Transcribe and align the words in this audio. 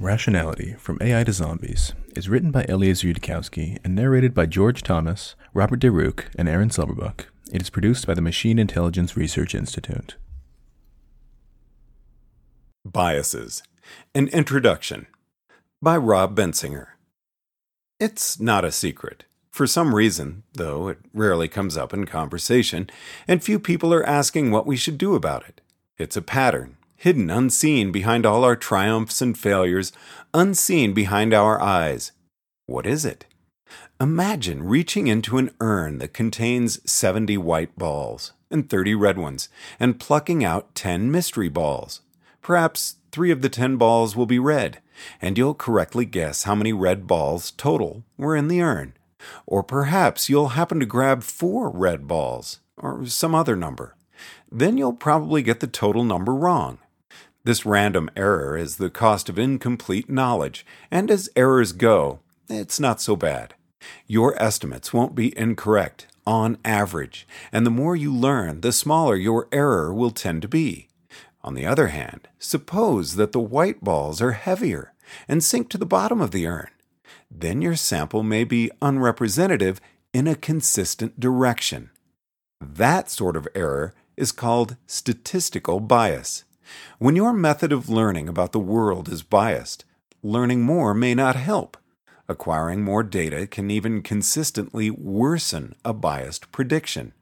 Rationality 0.00 0.76
From 0.78 0.96
AI 1.02 1.24
to 1.24 1.32
Zombies 1.34 1.92
is 2.16 2.26
written 2.26 2.50
by 2.50 2.64
Eliezer 2.70 3.08
Yudkowsky 3.08 3.76
and 3.84 3.94
narrated 3.94 4.32
by 4.32 4.46
George 4.46 4.82
Thomas, 4.82 5.34
Robert 5.52 5.78
DeRuke, 5.78 6.24
and 6.36 6.48
Aaron 6.48 6.70
Silverbook. 6.70 7.26
It 7.52 7.60
is 7.60 7.68
produced 7.68 8.06
by 8.06 8.14
the 8.14 8.22
Machine 8.22 8.58
Intelligence 8.58 9.14
Research 9.14 9.54
Institute. 9.54 10.16
Biases 12.82 13.62
An 14.14 14.28
Introduction 14.28 15.06
by 15.82 15.98
Rob 15.98 16.34
Bensinger. 16.34 16.86
It's 17.98 18.40
not 18.40 18.64
a 18.64 18.72
secret. 18.72 19.24
For 19.50 19.66
some 19.66 19.94
reason, 19.94 20.44
though 20.54 20.88
it 20.88 20.96
rarely 21.12 21.46
comes 21.46 21.76
up 21.76 21.92
in 21.92 22.06
conversation, 22.06 22.88
and 23.28 23.44
few 23.44 23.58
people 23.58 23.92
are 23.92 24.06
asking 24.06 24.50
what 24.50 24.66
we 24.66 24.78
should 24.78 24.96
do 24.96 25.14
about 25.14 25.46
it. 25.46 25.60
It's 25.98 26.16
a 26.16 26.22
pattern, 26.22 26.78
hidden 27.00 27.30
unseen 27.30 27.90
behind 27.90 28.26
all 28.26 28.44
our 28.44 28.54
triumphs 28.54 29.22
and 29.22 29.38
failures, 29.38 29.90
unseen 30.34 30.92
behind 30.92 31.32
our 31.32 31.58
eyes. 31.58 32.12
What 32.66 32.84
is 32.84 33.06
it? 33.06 33.24
Imagine 33.98 34.64
reaching 34.64 35.06
into 35.06 35.38
an 35.38 35.50
urn 35.60 35.96
that 36.00 36.12
contains 36.12 36.78
70 36.90 37.38
white 37.38 37.74
balls 37.78 38.32
and 38.50 38.68
30 38.68 38.94
red 38.96 39.16
ones, 39.16 39.48
and 39.78 39.98
plucking 39.98 40.44
out 40.44 40.74
10 40.74 41.10
mystery 41.10 41.48
balls. 41.48 42.02
Perhaps 42.42 42.96
three 43.12 43.30
of 43.30 43.40
the 43.40 43.48
10 43.48 43.78
balls 43.78 44.14
will 44.14 44.26
be 44.26 44.38
red, 44.38 44.82
and 45.22 45.38
you'll 45.38 45.54
correctly 45.54 46.04
guess 46.04 46.42
how 46.42 46.54
many 46.54 46.72
red 46.72 47.06
balls 47.06 47.52
total 47.52 48.04
were 48.18 48.36
in 48.36 48.48
the 48.48 48.60
urn. 48.60 48.92
Or 49.46 49.62
perhaps 49.62 50.28
you'll 50.28 50.48
happen 50.48 50.80
to 50.80 50.86
grab 50.86 51.22
four 51.22 51.70
red 51.70 52.06
balls, 52.06 52.60
or 52.76 53.06
some 53.06 53.34
other 53.34 53.56
number 53.56 53.94
then 54.50 54.76
you'll 54.76 54.92
probably 54.92 55.42
get 55.42 55.60
the 55.60 55.66
total 55.66 56.04
number 56.04 56.34
wrong. 56.34 56.78
This 57.42 57.64
random 57.64 58.10
error 58.16 58.56
is 58.56 58.76
the 58.76 58.90
cost 58.90 59.30
of 59.30 59.38
incomplete 59.38 60.10
knowledge, 60.10 60.66
and 60.90 61.10
as 61.10 61.30
errors 61.34 61.72
go, 61.72 62.20
it's 62.50 62.78
not 62.78 63.00
so 63.00 63.16
bad. 63.16 63.54
Your 64.06 64.40
estimates 64.42 64.92
won't 64.92 65.14
be 65.14 65.36
incorrect 65.38 66.06
on 66.26 66.58
average, 66.66 67.26
and 67.50 67.64
the 67.64 67.70
more 67.70 67.96
you 67.96 68.14
learn, 68.14 68.60
the 68.60 68.72
smaller 68.72 69.16
your 69.16 69.48
error 69.52 69.92
will 69.92 70.10
tend 70.10 70.42
to 70.42 70.48
be. 70.48 70.88
On 71.42 71.54
the 71.54 71.64
other 71.64 71.88
hand, 71.88 72.28
suppose 72.38 73.14
that 73.16 73.32
the 73.32 73.40
white 73.40 73.82
balls 73.82 74.20
are 74.20 74.32
heavier 74.32 74.92
and 75.26 75.42
sink 75.42 75.70
to 75.70 75.78
the 75.78 75.86
bottom 75.86 76.20
of 76.20 76.32
the 76.32 76.46
urn. 76.46 76.68
Then 77.30 77.62
your 77.62 77.76
sample 77.76 78.22
may 78.22 78.44
be 78.44 78.70
unrepresentative 78.82 79.80
in 80.12 80.26
a 80.26 80.34
consistent 80.34 81.18
direction. 81.18 81.90
That 82.60 83.08
sort 83.08 83.36
of 83.36 83.48
error 83.54 83.94
is 84.16 84.30
called 84.30 84.76
statistical 84.86 85.80
bias. 85.80 86.44
When 86.98 87.16
your 87.16 87.32
method 87.32 87.72
of 87.72 87.88
learning 87.88 88.28
about 88.28 88.52
the 88.52 88.58
world 88.58 89.08
is 89.08 89.22
biased, 89.22 89.84
learning 90.22 90.62
more 90.62 90.94
may 90.94 91.14
not 91.14 91.36
help. 91.36 91.76
Acquiring 92.28 92.82
more 92.82 93.02
data 93.02 93.46
can 93.46 93.70
even 93.70 94.02
consistently 94.02 94.90
worsen 94.90 95.74
a 95.84 95.92
biased 95.92 96.52
prediction. 96.52 97.12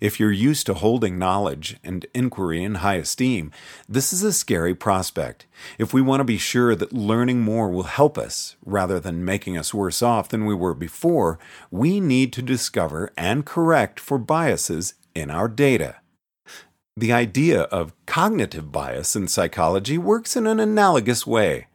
If 0.00 0.20
you're 0.20 0.30
used 0.30 0.66
to 0.66 0.74
holding 0.74 1.18
knowledge 1.18 1.76
and 1.82 2.06
inquiry 2.14 2.62
in 2.62 2.76
high 2.76 2.96
esteem, 2.96 3.50
this 3.88 4.12
is 4.12 4.22
a 4.22 4.32
scary 4.32 4.74
prospect. 4.74 5.46
If 5.78 5.92
we 5.92 6.02
want 6.02 6.20
to 6.20 6.24
be 6.24 6.38
sure 6.38 6.74
that 6.76 6.92
learning 6.92 7.40
more 7.40 7.70
will 7.70 7.84
help 7.84 8.18
us, 8.18 8.56
rather 8.64 9.00
than 9.00 9.24
making 9.24 9.58
us 9.58 9.74
worse 9.74 10.02
off 10.02 10.28
than 10.28 10.44
we 10.44 10.54
were 10.54 10.74
before, 10.74 11.38
we 11.70 12.00
need 12.00 12.32
to 12.34 12.42
discover 12.42 13.12
and 13.16 13.46
correct 13.46 13.98
for 13.98 14.18
biases 14.18 14.94
in 15.14 15.30
our 15.30 15.48
data. 15.48 15.96
The 16.96 17.12
idea 17.12 17.62
of 17.62 17.92
cognitive 18.06 18.70
bias 18.70 19.16
in 19.16 19.26
psychology 19.26 19.98
works 19.98 20.36
in 20.36 20.46
an 20.46 20.60
analogous 20.60 21.26
way. 21.26 21.66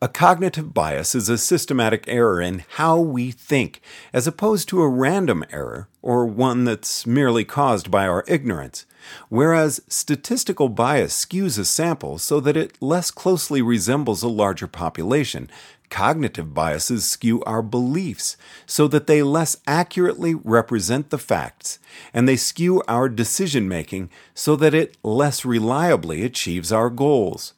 A 0.00 0.08
cognitive 0.08 0.72
bias 0.72 1.14
is 1.14 1.28
a 1.28 1.38
systematic 1.38 2.04
error 2.06 2.40
in 2.40 2.64
how 2.76 2.98
we 2.98 3.30
think, 3.30 3.80
as 4.12 4.26
opposed 4.26 4.68
to 4.68 4.82
a 4.82 4.88
random 4.88 5.44
error, 5.50 5.88
or 6.02 6.24
one 6.26 6.64
that's 6.64 7.06
merely 7.06 7.44
caused 7.44 7.90
by 7.90 8.06
our 8.06 8.24
ignorance. 8.28 8.86
Whereas 9.28 9.80
statistical 9.88 10.68
bias 10.68 11.24
skews 11.24 11.58
a 11.58 11.64
sample 11.64 12.18
so 12.18 12.40
that 12.40 12.56
it 12.56 12.80
less 12.80 13.10
closely 13.10 13.62
resembles 13.62 14.22
a 14.22 14.28
larger 14.28 14.66
population, 14.66 15.50
Cognitive 15.90 16.52
biases 16.52 17.08
skew 17.08 17.42
our 17.44 17.62
beliefs 17.62 18.36
so 18.66 18.88
that 18.88 19.06
they 19.06 19.22
less 19.22 19.56
accurately 19.66 20.34
represent 20.34 21.10
the 21.10 21.18
facts, 21.18 21.78
and 22.12 22.28
they 22.28 22.36
skew 22.36 22.82
our 22.86 23.08
decision 23.08 23.68
making 23.68 24.10
so 24.34 24.54
that 24.56 24.74
it 24.74 24.96
less 25.02 25.44
reliably 25.44 26.24
achieves 26.24 26.70
our 26.70 26.90
goals. 26.90 27.54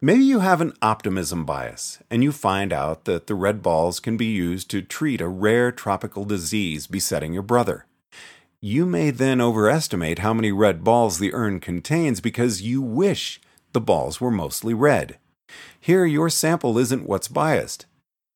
Maybe 0.00 0.24
you 0.24 0.40
have 0.40 0.60
an 0.60 0.74
optimism 0.82 1.44
bias, 1.44 2.00
and 2.10 2.22
you 2.22 2.32
find 2.32 2.72
out 2.72 3.04
that 3.04 3.26
the 3.26 3.34
red 3.34 3.62
balls 3.62 4.00
can 4.00 4.16
be 4.16 4.26
used 4.26 4.68
to 4.70 4.82
treat 4.82 5.20
a 5.20 5.28
rare 5.28 5.72
tropical 5.72 6.24
disease 6.24 6.86
besetting 6.86 7.32
your 7.32 7.42
brother. 7.42 7.86
You 8.60 8.86
may 8.86 9.10
then 9.10 9.40
overestimate 9.40 10.18
how 10.18 10.34
many 10.34 10.50
red 10.50 10.84
balls 10.84 11.18
the 11.18 11.32
urn 11.32 11.60
contains 11.60 12.20
because 12.20 12.62
you 12.62 12.82
wish 12.82 13.40
the 13.72 13.80
balls 13.80 14.20
were 14.20 14.30
mostly 14.30 14.74
red. 14.74 15.18
Here, 15.80 16.04
your 16.04 16.28
sample 16.28 16.76
isn't 16.78 17.06
what's 17.06 17.28
biased. 17.28 17.86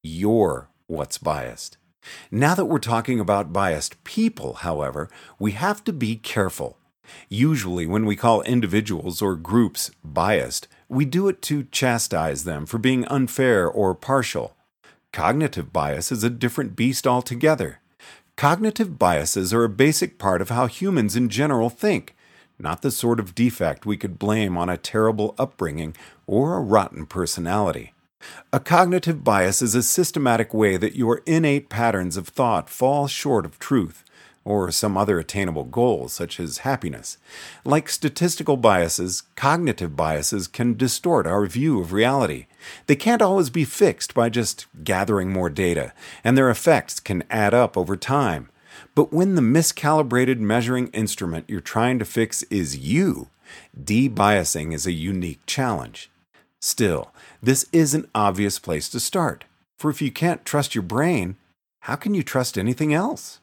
You're 0.03 0.69
what's 0.87 1.19
biased. 1.19 1.77
Now 2.31 2.55
that 2.55 2.67
we're 2.67 2.79
talking 2.79 3.21
about 3.21 3.53
biased 3.53 4.03
people, 4.05 4.55
however, 4.55 5.11
we 5.39 5.53
have 5.53 5.83
to 5.85 5.93
be 5.93 6.17
careful. 6.17 6.79
Usually, 7.29 7.87
when 7.87 8.07
we 8.07 8.17
call 8.17 8.43
individuals 8.43 9.21
or 9.21 9.35
groups 9.35 9.91
biased, 10.05 10.69
we 10.89 11.05
do 11.05 11.29
it 11.29 11.43
to 11.43 11.65
chastise 11.65 12.45
them 12.45 12.67
for 12.67 12.79
being 12.79 13.05
unfair 13.07 13.69
or 13.69 13.95
partial. 13.95 14.57
Cognitive 15.13 15.73
bias 15.73 16.11
is 16.11 16.25
a 16.25 16.31
different 16.31 16.77
beast 16.77 17.07
altogether. 17.07 17.81
Cognitive 18.37 18.99
biases 18.99 19.53
are 19.53 19.65
a 19.65 19.69
basic 19.69 20.19
part 20.19 20.41
of 20.41 20.49
how 20.49 20.67
humans 20.67 21.17
in 21.17 21.29
general 21.29 21.71
think 21.71 22.15
not 22.59 22.83
the 22.83 22.91
sort 22.91 23.21
of 23.21 23.35
defect 23.35 23.87
we 23.87 23.97
could 23.97 24.19
blame 24.19 24.57
on 24.57 24.69
a 24.69 24.77
terrible 24.77 25.35
upbringing 25.39 25.95
or 26.27 26.57
a 26.57 26.61
rotten 26.61 27.07
personality. 27.07 27.93
A 28.53 28.59
cognitive 28.59 29.23
bias 29.23 29.63
is 29.63 29.75
a 29.75 29.83
systematic 29.83 30.53
way 30.53 30.77
that 30.77 30.97
your 30.97 31.23
innate 31.25 31.69
patterns 31.69 32.17
of 32.17 32.29
thought 32.29 32.69
fall 32.69 33.07
short 33.07 33.45
of 33.45 33.59
truth 33.59 34.05
or 34.45 34.71
some 34.71 34.97
other 34.97 35.19
attainable 35.19 35.65
goal, 35.65 36.09
such 36.09 36.41
as 36.41 36.59
happiness. 36.59 37.19
Like 37.65 37.89
statistical 37.89 38.57
biases, 38.57 39.23
cognitive 39.37 39.95
biases 39.95 40.47
can 40.47 40.77
distort 40.77 41.27
our 41.27 41.45
view 41.47 41.81
of 41.81 41.93
reality. 41.93 42.47
They 42.87 42.97
can't 42.97 43.23
always 43.23 43.51
be 43.51 43.65
fixed 43.65 44.15
by 44.15 44.29
just 44.29 44.67
gathering 44.85 45.33
more 45.33 45.51
data, 45.51 45.93
and 46.25 46.37
their 46.37 46.51
effects 46.51 47.01
can 47.01 47.25
add 47.31 47.55
up 47.55 47.77
over 47.77 47.97
time. 47.97 48.49
But 48.95 49.13
when 49.13 49.35
the 49.35 49.43
miscalibrated 49.43 50.39
measuring 50.39 50.89
instrument 50.89 51.45
you're 51.49 51.61
trying 51.61 51.99
to 51.99 52.05
fix 52.05 52.43
is 52.45 52.79
you, 52.79 53.29
debiasing 53.79 54.73
is 54.73 54.87
a 54.87 54.93
unique 54.93 55.41
challenge. 55.47 56.11
Still, 56.61 57.13
this 57.43 57.67
is 57.73 57.95
an 57.95 58.09
obvious 58.15 58.59
place 58.59 58.89
to 58.89 59.01
start, 59.01 59.45
for 59.77 59.91
if 59.91 60.03
you 60.03 60.11
can't 60.11 60.45
trust 60.45 60.75
your 60.75 60.83
brain, 60.83 61.37
how 61.83 61.95
can 61.95 62.15
you 62.15 62.23
trust 62.23 62.59
anything 62.59 62.93
else? 62.93 63.41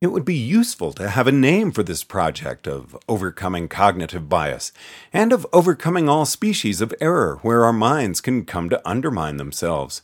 It 0.00 0.12
would 0.12 0.24
be 0.24 0.36
useful 0.36 0.92
to 0.92 1.10
have 1.10 1.26
a 1.26 1.32
name 1.32 1.72
for 1.72 1.82
this 1.82 2.04
project 2.04 2.68
of 2.68 2.96
overcoming 3.08 3.66
cognitive 3.66 4.28
bias 4.28 4.70
and 5.12 5.32
of 5.32 5.44
overcoming 5.52 6.08
all 6.08 6.24
species 6.24 6.80
of 6.80 6.94
error 7.00 7.40
where 7.42 7.64
our 7.64 7.72
minds 7.72 8.20
can 8.20 8.44
come 8.44 8.70
to 8.70 8.88
undermine 8.88 9.38
themselves. 9.38 10.02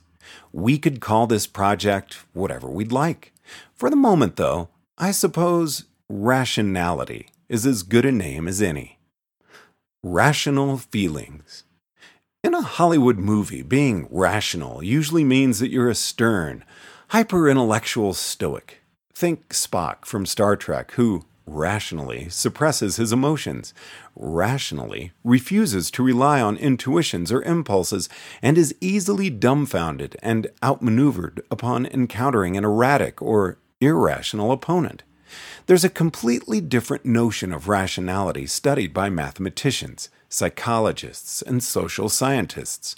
We 0.52 0.78
could 0.78 1.00
call 1.00 1.28
this 1.28 1.46
project 1.46 2.24
whatever 2.32 2.68
we'd 2.68 2.90
like. 2.90 3.32
For 3.72 3.88
the 3.88 3.94
moment, 3.94 4.34
though, 4.34 4.68
I 4.98 5.12
suppose 5.12 5.84
rationality 6.08 7.28
is 7.48 7.64
as 7.64 7.84
good 7.84 8.04
a 8.04 8.10
name 8.10 8.48
as 8.48 8.60
any. 8.60 8.98
Rational 10.02 10.76
feelings. 10.76 11.62
In 12.42 12.52
a 12.52 12.62
Hollywood 12.62 13.18
movie, 13.18 13.62
being 13.62 14.08
rational 14.10 14.82
usually 14.82 15.22
means 15.22 15.60
that 15.60 15.70
you're 15.70 15.88
a 15.88 15.94
stern, 15.94 16.64
hyper 17.10 17.48
intellectual 17.48 18.12
stoic. 18.12 18.80
Think 19.16 19.50
Spock 19.50 20.04
from 20.04 20.26
Star 20.26 20.56
Trek, 20.56 20.90
who, 20.92 21.24
rationally, 21.46 22.28
suppresses 22.30 22.96
his 22.96 23.12
emotions, 23.12 23.72
rationally, 24.16 25.12
refuses 25.22 25.88
to 25.92 26.02
rely 26.02 26.40
on 26.40 26.56
intuitions 26.56 27.30
or 27.30 27.40
impulses, 27.42 28.08
and 28.42 28.58
is 28.58 28.74
easily 28.80 29.30
dumbfounded 29.30 30.16
and 30.20 30.48
outmaneuvered 30.64 31.44
upon 31.48 31.86
encountering 31.86 32.56
an 32.56 32.64
erratic 32.64 33.22
or 33.22 33.58
irrational 33.80 34.50
opponent. 34.50 35.04
There's 35.66 35.84
a 35.84 35.90
completely 35.90 36.60
different 36.60 37.04
notion 37.04 37.52
of 37.52 37.68
rationality 37.68 38.48
studied 38.48 38.92
by 38.92 39.10
mathematicians, 39.10 40.08
psychologists, 40.28 41.40
and 41.40 41.62
social 41.62 42.08
scientists. 42.08 42.96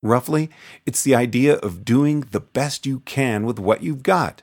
Roughly, 0.00 0.48
it's 0.84 1.02
the 1.02 1.16
idea 1.16 1.56
of 1.56 1.84
doing 1.84 2.20
the 2.30 2.40
best 2.40 2.86
you 2.86 3.00
can 3.00 3.44
with 3.44 3.58
what 3.58 3.82
you've 3.82 4.04
got. 4.04 4.42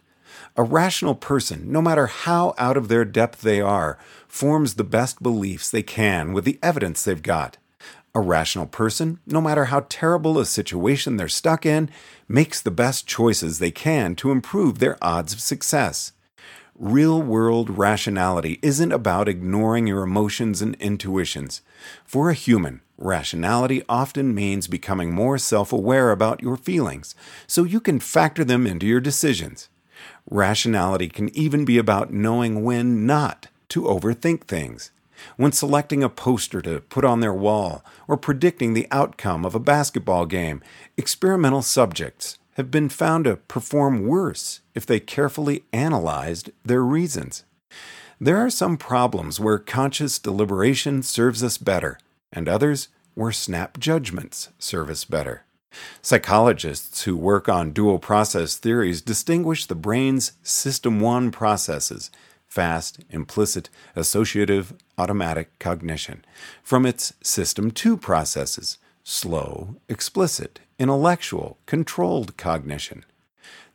A 0.55 0.63
rational 0.63 1.15
person, 1.15 1.71
no 1.71 1.81
matter 1.81 2.07
how 2.07 2.53
out 2.57 2.77
of 2.77 2.87
their 2.87 3.05
depth 3.05 3.41
they 3.41 3.61
are, 3.61 3.97
forms 4.27 4.75
the 4.75 4.83
best 4.83 5.23
beliefs 5.23 5.69
they 5.69 5.83
can 5.83 6.33
with 6.33 6.45
the 6.45 6.59
evidence 6.61 7.03
they've 7.03 7.21
got. 7.21 7.57
A 8.15 8.19
rational 8.19 8.67
person, 8.67 9.19
no 9.25 9.41
matter 9.41 9.65
how 9.65 9.87
terrible 9.89 10.37
a 10.37 10.45
situation 10.45 11.17
they're 11.17 11.27
stuck 11.27 11.65
in, 11.65 11.89
makes 12.27 12.61
the 12.61 12.69
best 12.69 13.07
choices 13.07 13.57
they 13.57 13.71
can 13.71 14.15
to 14.15 14.31
improve 14.31 14.77
their 14.77 14.97
odds 15.01 15.33
of 15.33 15.39
success. 15.39 16.11
Real 16.75 17.21
world 17.21 17.69
rationality 17.69 18.59
isn't 18.61 18.91
about 18.91 19.29
ignoring 19.29 19.87
your 19.87 20.03
emotions 20.03 20.61
and 20.61 20.75
intuitions. 20.75 21.61
For 22.03 22.29
a 22.29 22.35
human, 22.35 22.81
rationality 22.97 23.83
often 23.87 24.33
means 24.33 24.67
becoming 24.67 25.13
more 25.13 25.37
self 25.37 25.71
aware 25.71 26.11
about 26.11 26.41
your 26.41 26.57
feelings 26.57 27.15
so 27.45 27.63
you 27.63 27.79
can 27.79 27.99
factor 27.99 28.43
them 28.43 28.65
into 28.65 28.85
your 28.85 28.99
decisions. 28.99 29.69
Rationality 30.29 31.09
can 31.09 31.35
even 31.35 31.65
be 31.65 31.77
about 31.77 32.13
knowing 32.13 32.63
when 32.63 33.05
not 33.05 33.47
to 33.69 33.83
overthink 33.83 34.43
things. 34.43 34.91
When 35.37 35.51
selecting 35.51 36.03
a 36.03 36.09
poster 36.09 36.61
to 36.61 36.81
put 36.81 37.05
on 37.05 37.19
their 37.19 37.33
wall 37.33 37.83
or 38.07 38.17
predicting 38.17 38.73
the 38.73 38.87
outcome 38.91 39.45
of 39.45 39.55
a 39.55 39.59
basketball 39.59 40.25
game, 40.25 40.61
experimental 40.97 41.61
subjects 41.61 42.37
have 42.55 42.69
been 42.69 42.89
found 42.89 43.25
to 43.25 43.37
perform 43.37 44.05
worse 44.05 44.61
if 44.75 44.85
they 44.85 44.99
carefully 44.99 45.63
analyzed 45.71 46.51
their 46.63 46.83
reasons. 46.83 47.43
There 48.19 48.37
are 48.37 48.49
some 48.49 48.77
problems 48.77 49.39
where 49.39 49.57
conscious 49.57 50.19
deliberation 50.19 51.03
serves 51.03 51.43
us 51.43 51.57
better, 51.57 51.97
and 52.31 52.47
others 52.47 52.89
where 53.15 53.31
snap 53.31 53.79
judgments 53.79 54.49
serve 54.59 54.89
us 54.89 55.03
better. 55.03 55.45
Psychologists 56.01 57.03
who 57.03 57.15
work 57.15 57.47
on 57.49 57.71
dual 57.71 57.99
process 57.99 58.57
theories 58.57 59.01
distinguish 59.01 59.65
the 59.65 59.75
brain's 59.75 60.33
System 60.43 60.99
1 60.99 61.31
processes 61.31 62.11
fast, 62.47 62.99
implicit, 63.09 63.69
associative, 63.95 64.75
automatic 64.97 65.57
cognition 65.57 66.23
from 66.61 66.85
its 66.85 67.13
System 67.21 67.71
2 67.71 67.97
processes 67.97 68.77
slow, 69.03 69.75
explicit, 69.89 70.59
intellectual, 70.79 71.57
controlled 71.65 72.37
cognition. 72.37 73.03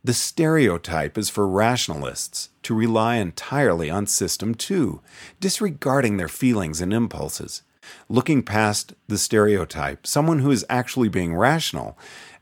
The 0.05 0.15
stereotype 0.15 1.19
is 1.19 1.29
for 1.29 1.47
rationalists 1.47 2.51
to 2.63 2.75
rely 2.75 3.17
entirely 3.17 3.91
on 3.91 4.07
System 4.07 4.55
2, 4.55 5.01
disregarding 5.41 6.17
their 6.17 6.29
feelings 6.29 6.81
and 6.81 6.93
impulses. 6.93 7.63
Looking 8.09 8.43
past 8.43 8.95
the 9.07 9.19
stereotype, 9.19 10.07
someone 10.07 10.41
who 10.41 10.51
is 10.51 10.67
actually 10.69 11.09
being 11.09 11.35
rational, 11.35 11.99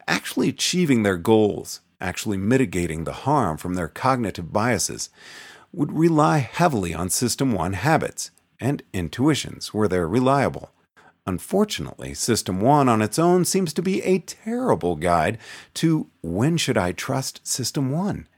actually 0.06 0.48
achieving 0.48 1.02
their 1.02 1.16
goals, 1.16 1.80
actually 2.00 2.36
mitigating 2.36 3.04
the 3.04 3.12
harm 3.12 3.56
from 3.56 3.74
their 3.74 3.88
cognitive 3.88 4.52
biases, 4.52 5.10
would 5.72 5.92
rely 5.92 6.38
heavily 6.38 6.94
on 6.94 7.10
System 7.10 7.52
1 7.52 7.74
habits 7.74 8.30
and 8.60 8.82
intuitions 8.92 9.74
where 9.74 9.88
they're 9.88 10.08
reliable. 10.08 10.70
Unfortunately, 11.26 12.14
System 12.14 12.60
1 12.60 12.88
on 12.88 13.02
its 13.02 13.18
own 13.18 13.44
seems 13.44 13.72
to 13.72 13.82
be 13.82 14.00
a 14.02 14.20
terrible 14.20 14.94
guide 14.94 15.38
to 15.74 16.08
when 16.22 16.56
should 16.56 16.78
I 16.78 16.92
trust 16.92 17.46
System 17.46 17.90
1? 17.90 18.28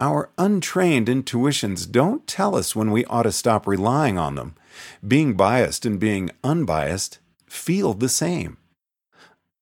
Our 0.00 0.30
untrained 0.36 1.08
intuitions 1.08 1.86
don't 1.86 2.26
tell 2.26 2.54
us 2.54 2.76
when 2.76 2.90
we 2.90 3.04
ought 3.06 3.24
to 3.24 3.32
stop 3.32 3.66
relying 3.66 4.18
on 4.18 4.34
them. 4.34 4.54
Being 5.06 5.34
biased 5.34 5.86
and 5.86 5.98
being 5.98 6.30
unbiased 6.42 7.18
feel 7.46 7.94
the 7.94 8.08
same. 8.08 8.56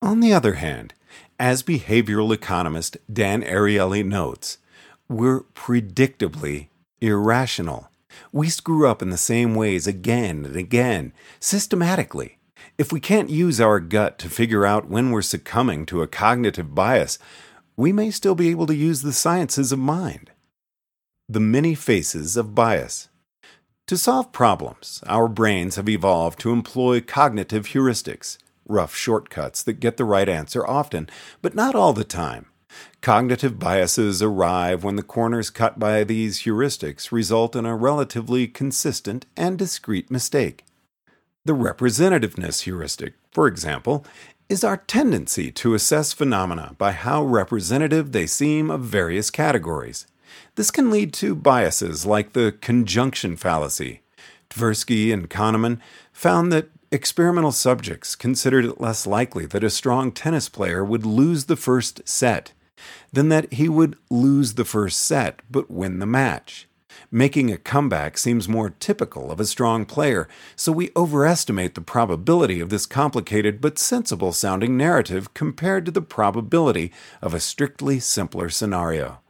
On 0.02 0.20
the 0.20 0.32
other 0.32 0.54
hand, 0.54 0.94
as 1.38 1.62
behavioral 1.62 2.32
economist 2.32 2.96
Dan 3.12 3.42
Ariely 3.42 4.04
notes, 4.04 4.58
we're 5.08 5.40
predictably 5.54 6.68
irrational. 7.00 7.90
We 8.32 8.48
screw 8.48 8.88
up 8.88 9.02
in 9.02 9.10
the 9.10 9.18
same 9.18 9.54
ways 9.54 9.86
again 9.86 10.44
and 10.44 10.56
again, 10.56 11.12
systematically. 11.38 12.38
If 12.78 12.92
we 12.92 13.00
can't 13.00 13.30
use 13.30 13.60
our 13.60 13.80
gut 13.80 14.18
to 14.18 14.28
figure 14.28 14.66
out 14.66 14.88
when 14.88 15.10
we're 15.10 15.22
succumbing 15.22 15.86
to 15.86 16.02
a 16.02 16.06
cognitive 16.06 16.74
bias, 16.74 17.18
we 17.76 17.92
may 17.92 18.10
still 18.10 18.34
be 18.34 18.50
able 18.50 18.66
to 18.66 18.74
use 18.74 19.02
the 19.02 19.12
sciences 19.12 19.72
of 19.72 19.78
mind. 19.78 20.30
The 21.28 21.40
many 21.40 21.74
faces 21.74 22.36
of 22.36 22.54
bias. 22.54 23.08
To 23.86 23.96
solve 23.96 24.32
problems, 24.32 25.00
our 25.06 25.28
brains 25.28 25.76
have 25.76 25.88
evolved 25.88 26.40
to 26.40 26.50
employ 26.50 27.00
cognitive 27.00 27.66
heuristics, 27.66 28.36
rough 28.66 28.96
shortcuts 28.96 29.62
that 29.62 29.74
get 29.74 29.96
the 29.96 30.04
right 30.04 30.28
answer 30.28 30.66
often, 30.66 31.08
but 31.40 31.54
not 31.54 31.76
all 31.76 31.92
the 31.92 32.02
time. 32.02 32.46
Cognitive 33.00 33.60
biases 33.60 34.20
arrive 34.20 34.82
when 34.82 34.96
the 34.96 35.04
corners 35.04 35.50
cut 35.50 35.78
by 35.78 36.02
these 36.02 36.42
heuristics 36.42 37.12
result 37.12 37.54
in 37.54 37.64
a 37.64 37.76
relatively 37.76 38.48
consistent 38.48 39.24
and 39.36 39.56
discrete 39.56 40.10
mistake. 40.10 40.64
The 41.44 41.54
representativeness 41.54 42.62
heuristic, 42.62 43.14
for 43.30 43.46
example, 43.46 44.04
is 44.48 44.64
our 44.64 44.78
tendency 44.78 45.52
to 45.52 45.74
assess 45.74 46.12
phenomena 46.12 46.74
by 46.76 46.90
how 46.90 47.22
representative 47.22 48.10
they 48.10 48.26
seem 48.26 48.68
of 48.68 48.80
various 48.80 49.30
categories. 49.30 50.08
This 50.54 50.70
can 50.70 50.90
lead 50.90 51.12
to 51.14 51.34
biases 51.34 52.06
like 52.06 52.32
the 52.32 52.56
conjunction 52.60 53.36
fallacy. 53.36 54.02
Tversky 54.50 55.12
and 55.12 55.28
Kahneman 55.28 55.80
found 56.12 56.52
that 56.52 56.70
experimental 56.90 57.52
subjects 57.52 58.14
considered 58.14 58.64
it 58.64 58.80
less 58.80 59.06
likely 59.06 59.46
that 59.46 59.64
a 59.64 59.70
strong 59.70 60.12
tennis 60.12 60.48
player 60.48 60.84
would 60.84 61.04
lose 61.04 61.44
the 61.44 61.56
first 61.56 62.00
set 62.08 62.52
than 63.12 63.28
that 63.28 63.52
he 63.52 63.68
would 63.68 63.96
lose 64.10 64.54
the 64.54 64.64
first 64.64 65.00
set 65.00 65.40
but 65.50 65.70
win 65.70 65.98
the 65.98 66.06
match. 66.06 66.68
Making 67.10 67.52
a 67.52 67.58
comeback 67.58 68.18
seems 68.18 68.48
more 68.48 68.70
typical 68.70 69.30
of 69.30 69.38
a 69.38 69.44
strong 69.44 69.84
player, 69.84 70.28
so 70.56 70.72
we 70.72 70.90
overestimate 70.96 71.74
the 71.74 71.80
probability 71.80 72.60
of 72.60 72.68
this 72.68 72.86
complicated 72.86 73.60
but 73.60 73.78
sensible 73.78 74.32
sounding 74.32 74.76
narrative 74.76 75.32
compared 75.34 75.84
to 75.86 75.92
the 75.92 76.02
probability 76.02 76.92
of 77.22 77.34
a 77.34 77.40
strictly 77.40 78.00
simpler 78.00 78.48
scenario. 78.48 79.20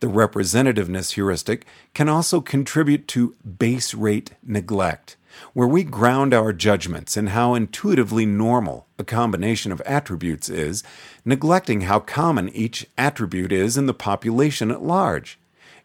The 0.00 0.06
representativeness 0.08 1.12
heuristic 1.12 1.66
can 1.94 2.08
also 2.08 2.40
contribute 2.40 3.08
to 3.08 3.34
base 3.58 3.94
rate 3.94 4.32
neglect, 4.42 5.16
where 5.52 5.68
we 5.68 5.84
ground 5.84 6.34
our 6.34 6.52
judgments 6.52 7.16
in 7.16 7.28
how 7.28 7.54
intuitively 7.54 8.26
normal 8.26 8.86
a 8.98 9.04
combination 9.04 9.72
of 9.72 9.80
attributes 9.82 10.48
is, 10.48 10.82
neglecting 11.24 11.82
how 11.82 12.00
common 12.00 12.48
each 12.50 12.86
attribute 12.98 13.52
is 13.52 13.76
in 13.76 13.86
the 13.86 13.94
population 13.94 14.70
at 14.70 14.82
large. 14.82 15.38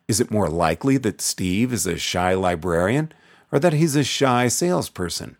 Is 0.07 0.19
it 0.19 0.31
more 0.31 0.49
likely 0.49 0.97
that 0.97 1.21
Steve 1.21 1.71
is 1.71 1.85
a 1.85 1.97
shy 1.97 2.33
librarian 2.33 3.11
or 3.51 3.59
that 3.59 3.73
he's 3.73 3.95
a 3.95 4.03
shy 4.03 4.47
salesperson? 4.47 5.37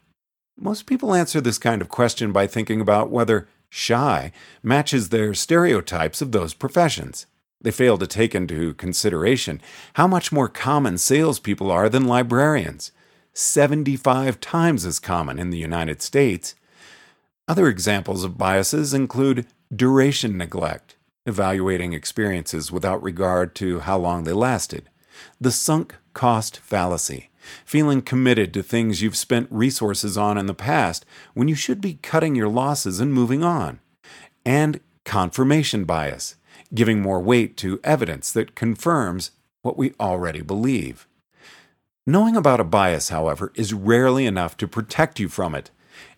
Most 0.58 0.86
people 0.86 1.14
answer 1.14 1.42
this 1.42 1.58
kind 1.58 1.82
of 1.82 1.90
question 1.90 2.32
by 2.32 2.46
thinking 2.46 2.82
about 2.82 3.10
whether 3.10 3.48
shy 3.70 4.32
matches 4.62 5.10
their 5.10 5.34
stereotypes 5.34 6.22
of 6.22 6.32
those 6.32 6.54
professions. 6.54 7.26
They 7.62 7.72
fail 7.72 7.98
to 7.98 8.08
take 8.08 8.34
into 8.34 8.74
consideration 8.76 9.62
how 9.94 10.08
much 10.08 10.32
more 10.32 10.48
common 10.48 10.98
salespeople 10.98 11.72
are 11.72 11.90
than 11.90 12.06
librarians, 12.08 12.92
75 13.34 14.40
times 14.40 14.86
as 14.86 15.00
common 15.00 15.40
in 15.40 15.50
the 15.50 15.58
United 15.58 16.02
States. 16.02 16.56
Other 17.48 17.68
examples 17.68 18.24
of 18.24 18.38
biases 18.38 18.94
include 18.94 19.46
duration 19.76 20.38
neglect, 20.38 20.96
evaluating 21.26 21.94
experiences 21.94 22.72
without 22.72 23.04
regard 23.04 23.56
to 23.56 23.80
how 23.82 23.98
long 23.98 24.24
they 24.24 24.34
lasted. 24.34 24.90
The 25.42 25.52
sunk 25.52 25.96
cost 26.14 26.60
fallacy, 26.60 27.30
feeling 27.66 28.02
committed 28.02 28.54
to 28.54 28.64
things 28.64 29.02
you've 29.02 29.18
spent 29.18 29.48
resources 29.52 30.18
on 30.18 30.38
in 30.38 30.46
the 30.46 30.54
past 30.54 31.06
when 31.34 31.48
you 31.48 31.56
should 31.56 31.82
be 31.82 32.00
cutting 32.02 32.36
your 32.36 32.50
losses 32.50 33.00
and 33.00 33.14
moving 33.14 33.44
on. 33.44 33.80
And 34.46 34.80
confirmation 35.04 35.84
bias, 35.84 36.36
giving 36.74 37.02
more 37.02 37.20
weight 37.20 37.58
to 37.58 37.80
evidence 37.84 38.32
that 38.32 38.56
confirms 38.56 39.32
what 39.62 39.78
we 39.78 39.94
already 40.00 40.42
believe. 40.42 41.08
Knowing 42.06 42.36
about 42.36 42.60
a 42.60 42.64
bias, 42.64 43.10
however, 43.10 43.52
is 43.56 43.74
rarely 43.74 44.26
enough 44.26 44.58
to 44.58 44.68
protect 44.68 45.20
you 45.20 45.30
from 45.30 45.54
it. 45.54 45.70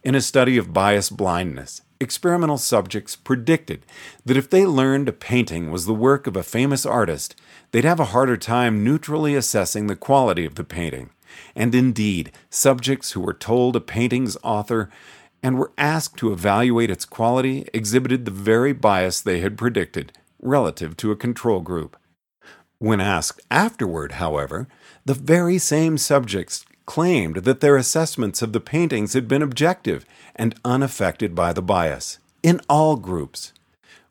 In 0.03 0.15
a 0.15 0.21
study 0.21 0.57
of 0.57 0.73
bias 0.73 1.09
blindness, 1.09 1.81
experimental 1.99 2.57
subjects 2.57 3.15
predicted 3.15 3.85
that 4.25 4.37
if 4.37 4.49
they 4.49 4.65
learned 4.65 5.09
a 5.09 5.13
painting 5.13 5.71
was 5.71 5.85
the 5.85 5.93
work 5.93 6.27
of 6.27 6.35
a 6.35 6.43
famous 6.43 6.85
artist, 6.85 7.35
they'd 7.71 7.83
have 7.83 7.99
a 7.99 8.05
harder 8.05 8.37
time 8.37 8.83
neutrally 8.83 9.35
assessing 9.35 9.87
the 9.87 9.95
quality 9.95 10.45
of 10.45 10.55
the 10.55 10.63
painting. 10.63 11.09
And 11.55 11.73
indeed, 11.73 12.31
subjects 12.49 13.11
who 13.11 13.21
were 13.21 13.33
told 13.33 13.75
a 13.75 13.81
painting's 13.81 14.37
author 14.43 14.89
and 15.43 15.57
were 15.57 15.71
asked 15.77 16.17
to 16.17 16.31
evaluate 16.31 16.91
its 16.91 17.05
quality 17.05 17.67
exhibited 17.73 18.25
the 18.25 18.31
very 18.31 18.73
bias 18.73 19.21
they 19.21 19.39
had 19.39 19.57
predicted 19.57 20.13
relative 20.41 20.97
to 20.97 21.11
a 21.11 21.15
control 21.15 21.61
group. 21.61 21.97
When 22.79 22.99
asked 22.99 23.41
afterward, 23.51 24.13
however, 24.13 24.67
the 25.05 25.13
very 25.13 25.57
same 25.57 25.97
subjects 25.97 26.65
claimed 26.85 27.37
that 27.37 27.61
their 27.61 27.77
assessments 27.77 28.41
of 28.41 28.53
the 28.53 28.59
paintings 28.59 29.13
had 29.13 29.27
been 29.27 29.41
objective 29.41 30.05
and 30.35 30.55
unaffected 30.65 31.35
by 31.35 31.53
the 31.53 31.61
bias. 31.61 32.17
In 32.43 32.59
all 32.67 32.95
groups, 32.95 33.53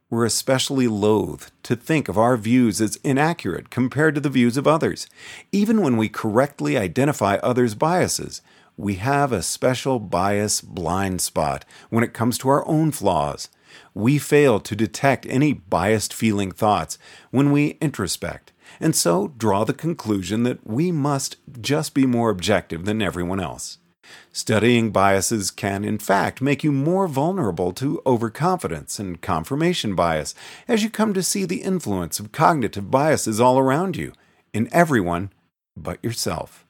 we're 0.09 0.25
especially 0.25 0.89
loath 0.89 1.53
to 1.63 1.77
think 1.77 2.09
of 2.09 2.19
our 2.19 2.37
views 2.37 2.81
as 2.81 2.97
inaccurate 3.05 3.71
compared 3.71 4.15
to 4.15 4.21
the 4.21 4.29
views 4.29 4.57
of 4.57 4.67
others. 4.67 5.09
Even 5.53 5.83
when 5.83 5.97
we 5.97 6.09
correctly 6.09 6.77
identify 6.77 7.37
others' 7.37 7.75
biases, 7.75 8.43
we 8.77 8.95
have 8.95 9.33
a 9.33 9.43
special 9.43 9.99
bias 9.99 10.61
blind 10.61 11.21
spot 11.21 11.65
when 11.91 12.03
it 12.03 12.15
comes 12.15 12.39
to 12.39 12.49
our 12.49 12.67
own 12.67 12.91
flaws. 12.91 13.49
We 13.95 14.19
fail 14.19 14.61
to 14.61 14.77
detect 14.77 15.27
any 15.29 15.53
biased 15.53 16.15
feeling 16.15 16.53
thoughts 16.53 16.99
when 17.31 17.53
we 17.53 17.79
introspect, 17.81 18.53
and 18.81 18.95
so 18.95 19.35
draw 19.37 19.65
the 19.65 19.75
conclusion 19.75 20.43
that 20.45 20.67
we 20.67 20.93
must 20.93 21.37
just 21.61 21.95
be 21.95 22.07
more 22.07 22.31
objective 22.31 22.85
than 22.85 23.03
everyone 23.03 23.41
else. 23.41 23.79
Studying 24.33 24.91
biases 24.91 25.51
can, 25.51 25.85
in 25.85 25.99
fact, 25.99 26.41
make 26.41 26.65
you 26.65 26.73
more 26.73 27.07
vulnerable 27.07 27.73
to 27.75 28.03
overconfidence 28.07 28.99
and 28.99 29.21
confirmation 29.21 29.95
bias 29.95 30.35
as 30.67 30.83
you 30.83 30.91
come 30.91 31.15
to 31.15 31.23
see 31.23 31.45
the 31.45 31.63
influence 31.63 32.19
of 32.19 32.33
cognitive 32.33 32.91
biases 32.91 33.41
all 33.41 33.59
around 33.59 33.97
you, 33.97 34.13
in 34.53 34.69
everyone 34.73 35.31
but 35.77 36.03
yourself. 36.03 36.67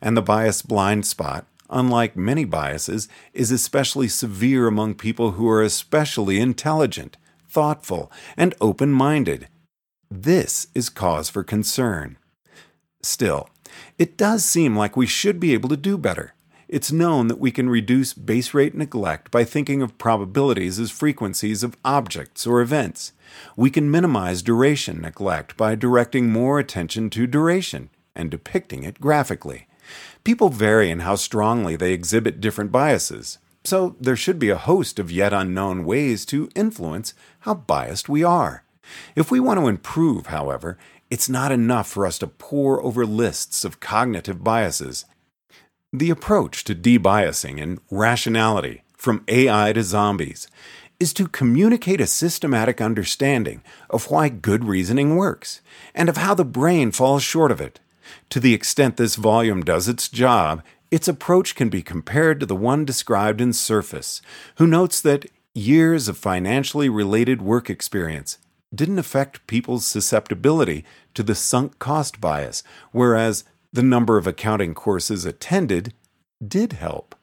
And 0.00 0.16
the 0.16 0.22
bias 0.22 0.62
blind 0.62 1.06
spot, 1.06 1.46
unlike 1.70 2.16
many 2.16 2.44
biases, 2.44 3.08
is 3.32 3.50
especially 3.50 4.08
severe 4.08 4.66
among 4.66 4.94
people 4.94 5.32
who 5.32 5.48
are 5.48 5.62
especially 5.62 6.40
intelligent, 6.40 7.16
thoughtful, 7.48 8.10
and 8.36 8.54
open 8.60 8.92
minded. 8.92 9.48
This 10.10 10.68
is 10.74 10.88
cause 10.88 11.28
for 11.28 11.44
concern. 11.44 12.16
Still, 13.02 13.48
it 13.98 14.16
does 14.16 14.44
seem 14.44 14.76
like 14.76 14.96
we 14.96 15.06
should 15.06 15.38
be 15.38 15.54
able 15.54 15.68
to 15.68 15.76
do 15.76 15.98
better. 15.98 16.34
It's 16.68 16.92
known 16.92 17.28
that 17.28 17.38
we 17.38 17.50
can 17.50 17.70
reduce 17.70 18.12
base 18.12 18.52
rate 18.52 18.74
neglect 18.74 19.30
by 19.30 19.44
thinking 19.44 19.80
of 19.80 19.96
probabilities 19.96 20.78
as 20.78 20.90
frequencies 20.90 21.62
of 21.62 21.76
objects 21.84 22.46
or 22.46 22.60
events. 22.60 23.12
We 23.56 23.70
can 23.70 23.90
minimize 23.90 24.42
duration 24.42 25.00
neglect 25.00 25.56
by 25.56 25.76
directing 25.76 26.30
more 26.30 26.58
attention 26.58 27.08
to 27.10 27.26
duration 27.26 27.88
and 28.14 28.30
depicting 28.30 28.82
it 28.82 29.00
graphically. 29.00 29.67
People 30.28 30.50
vary 30.50 30.90
in 30.90 31.00
how 31.00 31.14
strongly 31.14 31.74
they 31.74 31.94
exhibit 31.94 32.38
different 32.38 32.70
biases, 32.70 33.38
so 33.64 33.96
there 33.98 34.14
should 34.14 34.38
be 34.38 34.50
a 34.50 34.58
host 34.58 34.98
of 34.98 35.10
yet 35.10 35.32
unknown 35.32 35.86
ways 35.86 36.26
to 36.26 36.50
influence 36.54 37.14
how 37.40 37.54
biased 37.54 38.10
we 38.10 38.22
are. 38.22 38.62
If 39.16 39.30
we 39.30 39.40
want 39.40 39.58
to 39.58 39.68
improve, 39.68 40.26
however, 40.26 40.76
it's 41.08 41.30
not 41.30 41.50
enough 41.50 41.88
for 41.88 42.04
us 42.04 42.18
to 42.18 42.26
pore 42.26 42.84
over 42.84 43.06
lists 43.06 43.64
of 43.64 43.80
cognitive 43.80 44.44
biases. 44.44 45.06
The 45.94 46.10
approach 46.10 46.62
to 46.64 46.74
debiasing 46.74 47.58
and 47.58 47.80
rationality, 47.90 48.82
from 48.98 49.24
AI 49.28 49.72
to 49.72 49.82
zombies, 49.82 50.46
is 51.00 51.14
to 51.14 51.26
communicate 51.26 52.02
a 52.02 52.06
systematic 52.06 52.82
understanding 52.82 53.62
of 53.88 54.10
why 54.10 54.28
good 54.28 54.66
reasoning 54.66 55.16
works 55.16 55.62
and 55.94 56.10
of 56.10 56.18
how 56.18 56.34
the 56.34 56.44
brain 56.44 56.92
falls 56.92 57.22
short 57.22 57.50
of 57.50 57.62
it. 57.62 57.80
To 58.30 58.40
the 58.40 58.54
extent 58.54 58.96
this 58.96 59.16
volume 59.16 59.62
does 59.62 59.88
its 59.88 60.08
job, 60.08 60.62
its 60.90 61.08
approach 61.08 61.54
can 61.54 61.68
be 61.68 61.82
compared 61.82 62.40
to 62.40 62.46
the 62.46 62.56
one 62.56 62.84
described 62.84 63.40
in 63.40 63.50
Serfas, 63.50 64.20
who 64.56 64.66
notes 64.66 65.00
that 65.00 65.26
years 65.54 66.08
of 66.08 66.16
financially 66.16 66.88
related 66.88 67.42
work 67.42 67.68
experience 67.68 68.38
didn't 68.74 68.98
affect 68.98 69.46
people's 69.46 69.86
susceptibility 69.86 70.84
to 71.14 71.22
the 71.22 71.34
sunk 71.34 71.78
cost 71.78 72.20
bias, 72.20 72.62
whereas 72.92 73.44
the 73.72 73.82
number 73.82 74.16
of 74.16 74.26
accounting 74.26 74.74
courses 74.74 75.24
attended 75.24 75.92
did 76.46 76.74
help. 76.74 77.14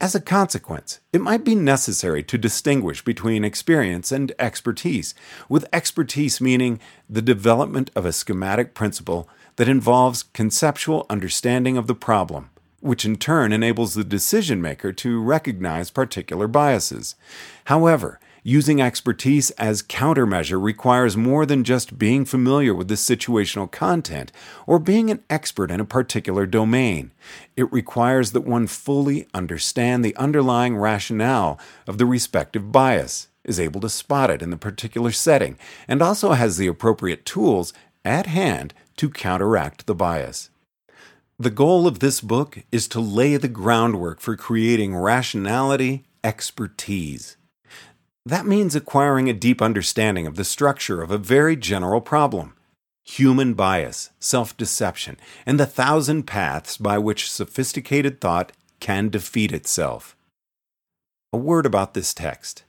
As 0.00 0.14
a 0.14 0.20
consequence, 0.20 1.00
it 1.12 1.22
might 1.22 1.42
be 1.42 1.54
necessary 1.54 2.22
to 2.24 2.36
distinguish 2.36 3.02
between 3.02 3.44
experience 3.44 4.12
and 4.12 4.32
expertise, 4.38 5.14
with 5.48 5.66
expertise 5.72 6.40
meaning 6.40 6.80
the 7.08 7.22
development 7.22 7.90
of 7.96 8.04
a 8.04 8.12
schematic 8.12 8.74
principle 8.74 9.28
that 9.56 9.68
involves 9.68 10.22
conceptual 10.22 11.06
understanding 11.08 11.76
of 11.76 11.86
the 11.86 11.94
problem, 11.94 12.50
which 12.80 13.04
in 13.04 13.16
turn 13.16 13.52
enables 13.52 13.94
the 13.94 14.04
decision 14.04 14.60
maker 14.60 14.92
to 14.92 15.22
recognize 15.22 15.90
particular 15.90 16.48
biases. 16.48 17.14
However, 17.64 18.20
Using 18.46 18.82
expertise 18.82 19.52
as 19.52 19.82
countermeasure 19.82 20.62
requires 20.62 21.16
more 21.16 21.46
than 21.46 21.64
just 21.64 21.98
being 21.98 22.26
familiar 22.26 22.74
with 22.74 22.88
the 22.88 22.94
situational 22.94 23.70
content 23.70 24.32
or 24.66 24.78
being 24.78 25.10
an 25.10 25.24
expert 25.30 25.70
in 25.70 25.80
a 25.80 25.86
particular 25.86 26.44
domain. 26.44 27.12
It 27.56 27.72
requires 27.72 28.32
that 28.32 28.42
one 28.42 28.66
fully 28.66 29.26
understand 29.32 30.04
the 30.04 30.14
underlying 30.16 30.76
rationale 30.76 31.58
of 31.86 31.96
the 31.96 32.04
respective 32.04 32.70
bias, 32.70 33.28
is 33.44 33.58
able 33.58 33.80
to 33.80 33.88
spot 33.88 34.28
it 34.28 34.42
in 34.42 34.50
the 34.50 34.58
particular 34.58 35.10
setting, 35.10 35.56
and 35.88 36.02
also 36.02 36.32
has 36.32 36.58
the 36.58 36.66
appropriate 36.66 37.24
tools 37.24 37.72
at 38.04 38.26
hand 38.26 38.74
to 38.96 39.10
counteract 39.10 39.86
the 39.86 39.94
bias. 39.94 40.50
The 41.38 41.50
goal 41.50 41.86
of 41.86 41.98
this 41.98 42.20
book 42.20 42.62
is 42.70 42.86
to 42.88 43.00
lay 43.00 43.36
the 43.36 43.48
groundwork 43.48 44.20
for 44.20 44.36
creating 44.36 44.96
rationality 44.96 46.04
expertise. 46.22 47.36
That 48.24 48.46
means 48.46 48.74
acquiring 48.74 49.28
a 49.28 49.34
deep 49.34 49.60
understanding 49.60 50.26
of 50.26 50.36
the 50.36 50.44
structure 50.44 51.02
of 51.02 51.10
a 51.10 51.18
very 51.18 51.56
general 51.56 52.00
problem 52.00 52.54
human 53.04 53.52
bias, 53.52 54.10
self 54.18 54.56
deception, 54.56 55.18
and 55.44 55.60
the 55.60 55.66
thousand 55.66 56.22
paths 56.22 56.76
by 56.76 56.98
which 56.98 57.30
sophisticated 57.30 58.20
thought 58.20 58.52
can 58.80 59.08
defeat 59.08 59.52
itself. 59.52 60.16
A 61.32 61.36
word 61.36 61.66
about 61.66 61.94
this 61.94 62.14
text. 62.14 62.64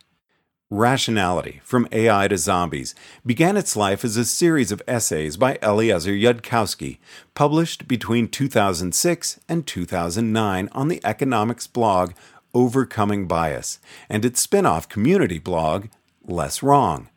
Rationality, 0.72 1.62
From 1.64 1.88
AI 1.92 2.28
to 2.28 2.40
Zombies, 2.40 2.96
began 3.24 3.56
its 3.56 3.76
life 3.76 4.04
as 4.04 4.18
a 4.18 4.26
series 4.26 4.72
of 4.72 4.82
essays 4.88 5.38
by 5.38 5.60
Eliezer 5.62 6.14
Yudkowsky, 6.14 6.98
published 7.36 7.88
between 7.88 8.28
2006 8.28 9.40
and 9.48 9.68
2009 9.68 10.70
on 10.72 10.88
the 10.88 11.00
economics 11.04 11.68
blog 11.68 12.14
Overcoming 12.56 13.28
Bias, 13.28 13.78
and 14.10 14.26
its 14.26 14.42
spin 14.42 14.66
off 14.66 14.90
community 14.90 15.38
blog, 15.38 15.86
Less 16.24 16.64
Wrong. 16.64 17.10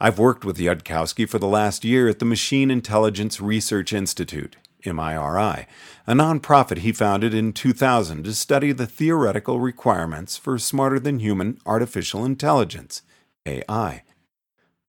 I've 0.00 0.20
worked 0.20 0.44
with 0.44 0.58
Yudkowsky 0.58 1.28
for 1.28 1.40
the 1.40 1.48
last 1.48 1.84
year 1.84 2.08
at 2.08 2.20
the 2.20 2.24
Machine 2.24 2.70
Intelligence 2.70 3.40
Research 3.40 3.92
Institute, 3.92 4.56
MIRI, 4.86 5.66
a 6.06 6.12
nonprofit 6.14 6.78
he 6.78 6.92
founded 6.92 7.34
in 7.34 7.52
2000 7.52 8.24
to 8.24 8.34
study 8.34 8.72
the 8.72 8.86
theoretical 8.86 9.60
requirements 9.60 10.36
for 10.36 10.58
smarter 10.58 10.98
than 10.98 11.18
human 11.18 11.58
artificial 11.66 12.24
intelligence, 12.24 13.02
AI. 13.46 14.02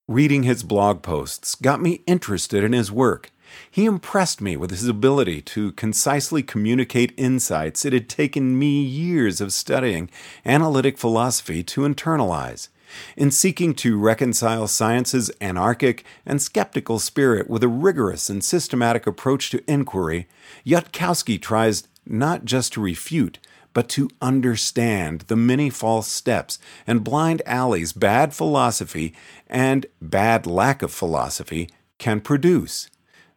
Reading 0.08 0.44
his 0.44 0.64
blog 0.64 1.02
posts 1.02 1.56
got 1.56 1.82
me 1.82 2.02
interested 2.08 2.64
in 2.64 2.74
his 2.74 2.92
work 2.92 3.32
he 3.70 3.86
impressed 3.86 4.42
me 4.42 4.58
with 4.58 4.72
his 4.72 4.88
ability 4.88 5.42
to 5.42 5.72
concisely 5.74 6.44
communicate 6.44 7.14
insights 7.18 7.86
it 7.86 7.94
had 7.94 8.10
taken 8.10 8.58
me 8.58 8.82
years 8.82 9.42
of 9.42 9.54
studying 9.54 10.10
analytic 10.46 10.98
philosophy 10.98 11.64
to 11.64 11.82
internalize. 11.82 12.70
In 13.16 13.32
seeking 13.32 13.74
to 13.76 13.98
reconcile 13.98 14.68
science's 14.68 15.30
anarchic 15.42 16.04
and 16.26 16.42
skeptical 16.42 17.00
spirit 17.00 17.50
with 17.50 17.64
a 17.64 17.68
rigorous 17.68 18.30
and 18.30 18.44
systematic 18.44 19.08
approach 19.08 19.50
to 19.52 19.64
inquiry, 19.72 20.28
Yudkowsky 20.66 21.42
tries 21.42 21.88
not 22.06 22.46
just 22.46 22.74
to 22.74 22.82
refute, 22.82 23.40
but 23.74 23.90
to 23.90 24.10
understand 24.22 25.22
the 25.22 25.36
many 25.36 25.70
false 25.70 26.08
steps 26.08 26.60
and 26.86 27.04
blind 27.04 27.42
alleys 27.46 27.92
bad 27.92 28.34
philosophy 28.34 29.14
and 29.48 29.86
bad 30.02 30.46
lack 30.46 30.82
of 30.82 30.92
philosophy 30.92 31.70
can 31.98 32.22
produce. 32.22 32.90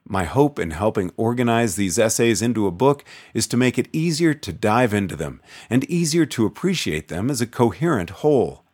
My 0.09 0.25
hope 0.25 0.59
in 0.59 0.71
helping 0.71 1.11
organize 1.17 1.75
these 1.75 1.99
essays 1.99 2.41
into 2.41 2.67
a 2.67 2.71
book 2.71 3.05
is 3.35 3.49
to 3.49 3.57
make 3.57 3.77
it 3.77 3.89
easier 3.93 4.35
to 4.35 4.53
dive 4.53 4.95
into 4.95 5.17
them 5.17 5.41
and 5.69 5.85
easier 5.91 6.25
to 6.27 6.47
appreciate 6.47 7.09
them 7.09 7.29
as 7.29 7.41
a 7.41 7.47
coherent 7.47 8.11
whole. 8.11 8.66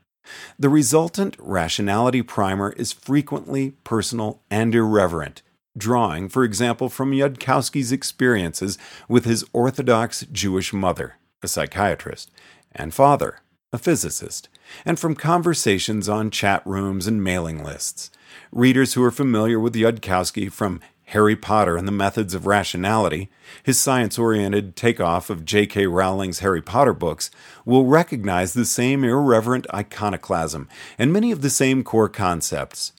The 0.59 0.69
resultant 0.69 1.37
rationality 1.39 2.23
primer 2.23 2.73
is 2.73 2.93
frequently 2.93 3.73
personal 3.85 4.41
and 4.51 4.75
irreverent, 4.75 5.43
drawing, 5.77 6.29
for 6.29 6.45
example, 6.45 6.89
from 6.89 7.13
Yudkowsky's 7.13 7.93
experiences 7.93 8.79
with 9.09 9.25
his 9.25 9.45
Orthodox 9.53 10.25
Jewish 10.31 10.73
mother, 10.73 11.17
a 11.43 11.49
psychiatrist, 11.49 12.31
and 12.73 12.95
father, 12.95 13.39
a 13.73 13.79
physicist, 13.79 14.49
and 14.85 14.99
from 14.99 15.15
conversations 15.15 16.09
on 16.09 16.31
chat 16.31 16.63
rooms 16.67 17.07
and 17.07 17.25
mailing 17.25 17.65
lists. 17.65 18.11
Readers 18.51 18.95
who 18.95 19.03
are 19.03 19.11
familiar 19.11 19.59
with 19.59 19.75
Yudkowsky 19.75 20.51
from 20.51 20.81
Harry 21.07 21.37
Potter 21.37 21.77
and 21.77 21.87
the 21.87 21.93
Methods 21.93 22.35
of 22.35 22.47
Rationality, 22.47 23.29
his 23.63 23.79
science 23.79 24.19
oriented 24.19 24.77
takeoff 24.77 25.29
of 25.29 25.45
J.K. 25.45 25.87
Rowling's 25.87 26.39
Harry 26.39 26.63
Potter 26.63 26.95
books, 26.95 27.31
will 27.65 27.85
recognize 27.87 28.55
the 28.55 28.65
same 28.65 29.05
irreverent 29.05 29.67
iconoclasm 29.75 30.69
and 30.99 31.13
many 31.13 31.31
of 31.31 31.43
the 31.43 31.51
same 31.51 31.85
core 31.85 32.09
concepts. 32.09 32.93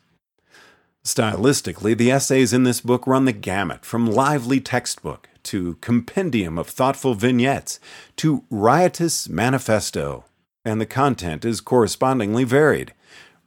Stylistically, 1.04 1.98
the 1.98 2.12
essays 2.12 2.54
in 2.54 2.64
this 2.64 2.82
book 2.82 3.08
run 3.08 3.26
the 3.26 3.34
gamut 3.34 3.84
from 3.84 4.06
lively 4.06 4.60
textbook 4.60 5.28
to 5.44 5.76
compendium 5.82 6.58
of 6.58 6.68
thoughtful 6.68 7.14
vignettes 7.14 7.80
to 8.18 8.46
riotous 8.50 9.28
manifesto, 9.28 10.24
and 10.64 10.80
the 10.80 10.86
content 10.86 11.44
is 11.44 11.60
correspondingly 11.60 12.44
varied 12.44 12.94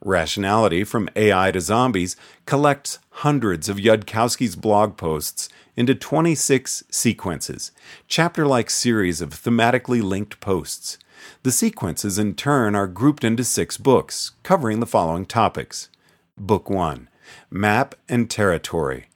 Rationality 0.03 0.83
from 0.83 1.09
AI 1.15 1.51
to 1.51 1.59
Zombies 1.59 2.15
collects 2.45 2.99
hundreds 3.21 3.67
of 3.67 3.77
Yudkowsky's 3.77 4.55
blog 4.55 4.95
posts 4.95 5.49
into 5.75 5.95
26 5.95 6.83
sequences, 6.91 7.71
chapter 8.07 8.45
like 8.45 8.69
series 8.69 9.21
of 9.21 9.31
thematically 9.31 10.03
linked 10.03 10.39
posts. 10.39 10.99
The 11.41 11.51
sequences, 11.51 12.19
in 12.19 12.35
turn, 12.35 12.75
are 12.75 12.85
grouped 12.85 13.23
into 13.23 13.43
six 13.43 13.77
books, 13.77 14.33
covering 14.43 14.79
the 14.79 14.85
following 14.85 15.25
topics 15.25 15.89
Book 16.37 16.69
1 16.69 17.09
Map 17.49 17.95
and 18.07 18.29
Territory. 18.29 19.07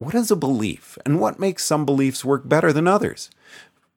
What 0.00 0.16
is 0.16 0.32
a 0.32 0.36
belief, 0.36 0.98
and 1.06 1.20
what 1.20 1.38
makes 1.38 1.64
some 1.64 1.86
beliefs 1.86 2.24
work 2.24 2.48
better 2.48 2.72
than 2.72 2.88
others? 2.88 3.30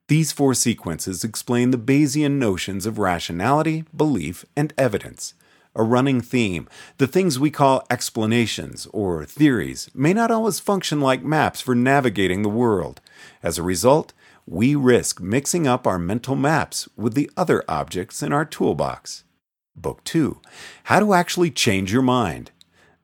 These 0.07 0.31
four 0.31 0.53
sequences 0.53 1.23
explain 1.23 1.71
the 1.71 1.79
Bayesian 1.79 2.33
notions 2.33 2.85
of 2.85 2.99
rationality, 2.99 3.85
belief, 3.95 4.45
and 4.55 4.71
evidence. 4.77 5.33
A 5.73 5.83
running 5.83 6.19
theme, 6.19 6.67
the 6.97 7.07
things 7.07 7.39
we 7.39 7.49
call 7.49 7.85
explanations 7.89 8.87
or 8.91 9.23
theories 9.23 9.89
may 9.93 10.13
not 10.13 10.29
always 10.29 10.59
function 10.59 10.99
like 10.99 11.23
maps 11.23 11.61
for 11.61 11.73
navigating 11.73 12.41
the 12.41 12.49
world. 12.49 12.99
As 13.41 13.57
a 13.57 13.63
result, 13.63 14.11
we 14.45 14.75
risk 14.75 15.21
mixing 15.21 15.67
up 15.67 15.87
our 15.87 15.97
mental 15.97 16.35
maps 16.35 16.89
with 16.97 17.13
the 17.13 17.31
other 17.37 17.63
objects 17.69 18.21
in 18.21 18.33
our 18.33 18.43
toolbox. 18.43 19.23
Book 19.73 20.03
2 20.03 20.41
How 20.83 20.99
to 20.99 21.13
Actually 21.13 21.51
Change 21.51 21.93
Your 21.93 22.01
Mind. 22.01 22.51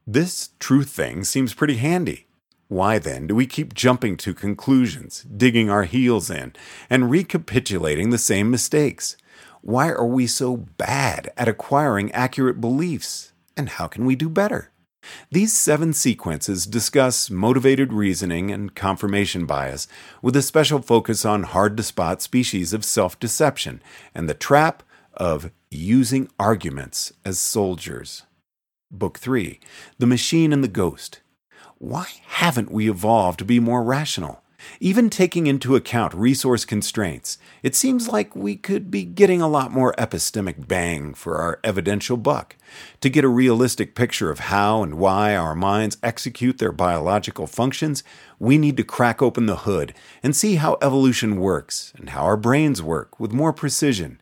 This 0.06 0.50
truth 0.60 0.90
thing 0.90 1.24
seems 1.24 1.54
pretty 1.54 1.78
handy. 1.78 2.28
Why 2.68 3.00
then 3.00 3.28
do 3.28 3.36
we 3.36 3.48
keep 3.48 3.74
jumping 3.74 4.18
to 4.18 4.34
conclusions, 4.34 5.24
digging 5.24 5.70
our 5.70 5.84
heels 5.84 6.30
in, 6.30 6.52
and 6.90 7.10
recapitulating 7.10 8.10
the 8.10 8.18
same 8.18 8.52
mistakes? 8.52 9.16
Why 9.68 9.90
are 9.90 10.08
we 10.08 10.28
so 10.28 10.56
bad 10.56 11.34
at 11.36 11.50
acquiring 11.50 12.10
accurate 12.14 12.62
beliefs? 12.62 13.34
And 13.58 13.68
how 13.68 13.88
can 13.88 14.06
we 14.06 14.16
do 14.16 14.30
better? 14.30 14.72
These 15.30 15.52
seven 15.52 15.92
sequences 15.92 16.66
discuss 16.66 17.30
motivated 17.30 17.92
reasoning 17.92 18.50
and 18.50 18.74
confirmation 18.74 19.46
bias, 19.46 19.90
with 20.22 20.38
a 20.38 20.42
special 20.42 20.82
focus 20.82 21.26
on 21.26 21.44
hard 21.44 21.76
to 21.76 21.84
spot 21.84 22.22
species 22.22 22.72
of 22.72 22.86
self 22.86 23.20
deception 23.20 23.82
and 24.16 24.30
the 24.30 24.34
trap 24.34 24.84
of 25.16 25.52
using 25.70 26.30
arguments 26.40 27.12
as 27.26 27.38
soldiers. 27.38 28.24
Book 28.90 29.20
3 29.20 29.60
The 29.98 30.08
Machine 30.08 30.54
and 30.54 30.64
the 30.64 30.70
Ghost 30.70 31.20
why 31.80 32.08
haven't 32.26 32.72
we 32.72 32.90
evolved 32.90 33.38
to 33.40 33.46
be 33.46 33.60
more 33.60 33.84
rational? 33.84 34.42
Even 34.80 35.10
taking 35.10 35.48
into 35.48 35.76
account 35.76 36.14
resource 36.14 36.66
constraints, 36.66 37.38
it 37.64 37.76
seems 37.76 38.08
like 38.08 38.36
we 38.36 38.56
could 38.56 38.92
be 38.92 39.04
getting 39.04 39.42
a 39.42 39.48
lot 39.48 39.72
more 39.72 39.94
epistemic 39.98 40.68
bang 40.68 41.14
for 41.14 41.38
our 41.38 41.60
evidential 41.64 42.18
buck. 42.18 42.56
To 43.02 43.10
get 43.10 43.24
a 43.24 43.30
realistic 43.30 43.96
picture 43.96 44.30
of 44.30 44.40
how 44.40 44.84
and 44.84 44.96
why 44.96 45.36
our 45.36 45.56
minds 45.56 45.98
execute 46.04 46.58
their 46.58 46.72
biological 46.72 47.48
functions, 47.48 48.04
we 48.40 48.58
need 48.58 48.78
to 48.78 48.84
crack 48.84 49.22
open 49.22 49.46
the 49.46 49.58
hood 49.58 49.94
and 50.22 50.36
see 50.36 50.56
how 50.56 50.78
evolution 50.82 51.40
works 51.40 51.94
and 51.98 52.10
how 52.10 52.22
our 52.24 52.38
brains 52.38 52.82
work 52.82 53.20
with 53.20 53.32
more 53.32 53.54
precision. 53.54 54.20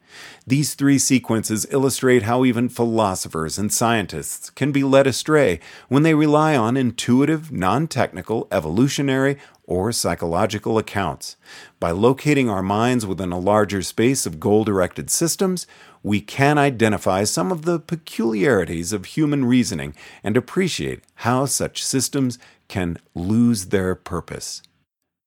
These 0.47 0.75
three 0.75 0.97
sequences 0.97 1.65
illustrate 1.71 2.23
how 2.23 2.45
even 2.45 2.69
philosophers 2.69 3.57
and 3.57 3.71
scientists 3.71 4.49
can 4.49 4.71
be 4.71 4.83
led 4.83 5.07
astray 5.07 5.59
when 5.89 6.03
they 6.03 6.13
rely 6.13 6.55
on 6.55 6.77
intuitive, 6.77 7.51
non 7.51 7.87
technical, 7.87 8.47
evolutionary, 8.51 9.37
or 9.63 9.91
psychological 9.91 10.77
accounts. 10.77 11.35
By 11.79 11.91
locating 11.91 12.49
our 12.49 12.61
minds 12.61 13.05
within 13.05 13.31
a 13.31 13.39
larger 13.39 13.81
space 13.81 14.25
of 14.25 14.39
goal 14.39 14.63
directed 14.63 15.09
systems, 15.09 15.67
we 16.03 16.21
can 16.21 16.57
identify 16.57 17.23
some 17.23 17.51
of 17.51 17.63
the 17.63 17.79
peculiarities 17.79 18.93
of 18.93 19.05
human 19.05 19.45
reasoning 19.45 19.95
and 20.23 20.37
appreciate 20.37 21.03
how 21.15 21.45
such 21.45 21.83
systems 21.83 22.37
can 22.67 22.97
lose 23.15 23.65
their 23.65 23.95
purpose. 23.95 24.61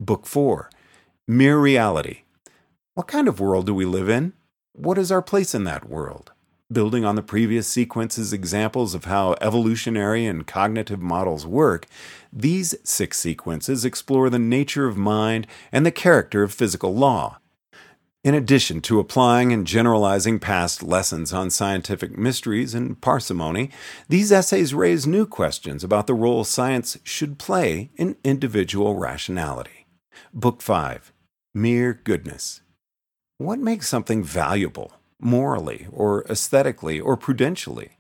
Book 0.01 0.27
4 0.27 0.71
Mere 1.27 1.59
Reality. 1.59 2.21
What 2.95 3.09
kind 3.09 3.29
of 3.29 3.41
world 3.41 3.67
do 3.67 3.75
we 3.75 3.85
live 3.85 4.09
in? 4.09 4.33
What 4.79 4.97
is 4.97 5.11
our 5.11 5.23
place 5.23 5.57
in 5.57 5.65
that 5.65 5.89
world? 5.89 6.31
Building 6.71 7.05
on 7.05 7.17
the 7.17 7.23
previous 7.23 7.67
sequence's 7.67 8.33
examples 8.33 8.95
of 8.95 9.07
how 9.07 9.35
evolutionary 9.41 10.25
and 10.25 10.47
cognitive 10.47 11.03
models 11.03 11.45
work, 11.45 11.89
these 12.33 12.77
six 12.85 13.19
sequences 13.19 13.85
explore 13.85 14.31
the 14.31 14.39
nature 14.39 14.87
of 14.87 14.97
mind 14.97 15.49
and 15.73 15.85
the 15.85 15.91
character 15.91 16.45
of 16.45 16.55
physical 16.55 16.95
law. 16.95 17.41
In 18.23 18.37
addition 18.37 18.81
to 18.83 19.01
applying 19.01 19.53
and 19.53 19.67
generalizing 19.67 20.39
past 20.39 20.85
lessons 20.85 21.33
on 21.33 21.51
scientific 21.51 22.17
mysteries 22.17 22.73
and 22.73 23.01
parsimony, 23.01 23.71
these 24.09 24.31
essays 24.31 24.75
raise 24.75 25.09
new 25.09 25.27
questions 25.27 25.83
about 25.83 26.07
the 26.07 26.15
role 26.15 26.45
science 26.45 26.97
should 27.03 27.37
play 27.41 27.91
in 27.97 28.15
individual 28.23 28.95
rationality. 28.95 29.89
Book 30.33 30.63
5 30.63 31.13
Mere 31.53 31.95
Goodness. 31.95 32.61
What 33.39 33.59
makes 33.61 33.89
something 33.89 34.23
valuable? 34.23 34.99
morally, 35.21 35.87
or 35.91 36.25
aesthetically, 36.29 37.01
or 37.01 37.17
prudentially. 37.17 37.91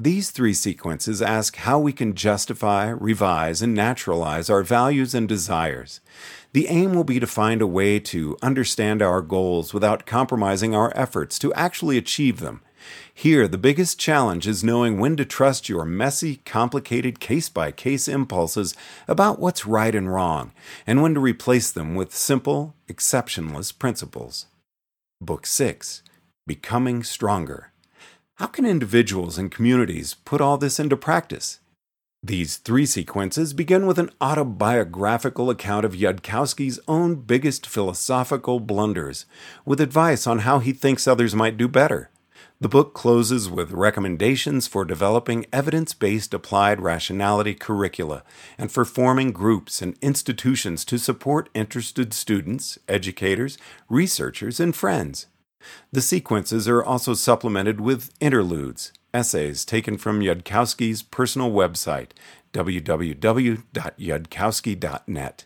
These 0.00 0.32
three 0.32 0.54
sequences 0.54 1.22
ask 1.22 1.56
how 1.56 1.78
we 1.78 1.92
can 1.92 2.14
justify, 2.14 2.88
revise, 2.88 3.62
and 3.62 3.72
naturalize 3.72 4.50
our 4.50 4.64
values 4.64 5.14
and 5.14 5.28
desires. 5.28 6.00
The 6.52 6.66
aim 6.66 6.94
will 6.94 7.04
be 7.04 7.20
to 7.20 7.26
find 7.26 7.62
a 7.62 7.66
way 7.66 8.00
to 8.00 8.36
understand 8.42 9.00
our 9.00 9.22
goals 9.22 9.72
without 9.72 10.06
compromising 10.06 10.74
our 10.74 10.92
efforts 10.96 11.38
to 11.38 11.54
actually 11.54 11.96
achieve 11.96 12.40
them. 12.40 12.62
Here, 13.14 13.46
the 13.46 13.58
biggest 13.58 14.00
challenge 14.00 14.48
is 14.48 14.64
knowing 14.64 14.98
when 14.98 15.16
to 15.16 15.24
trust 15.24 15.68
your 15.68 15.84
messy, 15.84 16.36
complicated 16.44 17.20
case 17.20 17.48
by 17.48 17.70
case 17.70 18.08
impulses 18.08 18.74
about 19.06 19.38
what's 19.38 19.66
right 19.66 19.94
and 19.94 20.12
wrong, 20.12 20.50
and 20.84 21.00
when 21.00 21.14
to 21.14 21.20
replace 21.20 21.70
them 21.70 21.94
with 21.94 22.12
simple, 22.12 22.74
exceptionless 22.88 23.70
principles. 23.70 24.46
Book 25.24 25.46
6 25.46 26.02
becoming 26.48 27.04
stronger. 27.04 27.70
How 28.34 28.46
can 28.46 28.66
individuals 28.66 29.38
and 29.38 29.52
communities 29.52 30.14
put 30.14 30.40
all 30.40 30.58
this 30.58 30.80
into 30.80 30.96
practice? 30.96 31.60
These 32.24 32.56
three 32.56 32.86
sequences 32.86 33.52
begin 33.52 33.86
with 33.86 34.00
an 34.00 34.10
autobiographical 34.20 35.48
account 35.48 35.84
of 35.84 35.94
Yudkowsky's 35.94 36.80
own 36.88 37.14
biggest 37.14 37.68
philosophical 37.68 38.58
blunders, 38.58 39.24
with 39.64 39.80
advice 39.80 40.26
on 40.26 40.40
how 40.40 40.58
he 40.58 40.72
thinks 40.72 41.06
others 41.06 41.36
might 41.36 41.56
do 41.56 41.68
better. 41.68 42.10
The 42.60 42.68
book 42.68 42.94
closes 42.94 43.50
with 43.50 43.72
recommendations 43.72 44.66
for 44.66 44.84
developing 44.84 45.46
evidence 45.52 45.94
based 45.94 46.32
applied 46.32 46.80
rationality 46.80 47.54
curricula 47.54 48.22
and 48.56 48.70
for 48.70 48.84
forming 48.84 49.32
groups 49.32 49.82
and 49.82 49.96
institutions 50.00 50.84
to 50.84 50.98
support 50.98 51.48
interested 51.54 52.14
students, 52.14 52.78
educators, 52.88 53.58
researchers, 53.88 54.60
and 54.60 54.76
friends. 54.76 55.26
The 55.92 56.00
sequences 56.00 56.68
are 56.68 56.82
also 56.82 57.14
supplemented 57.14 57.80
with 57.80 58.10
interludes, 58.20 58.92
essays 59.12 59.64
taken 59.64 59.98
from 59.98 60.20
Yudkowsky's 60.20 61.02
personal 61.02 61.50
website, 61.50 62.10
www.yudkowsky.net. 62.52 65.44